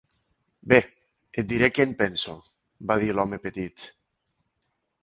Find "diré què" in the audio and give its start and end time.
1.53-1.87